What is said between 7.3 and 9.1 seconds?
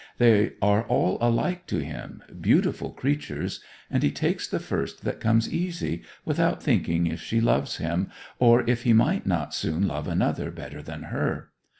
loves him, or if he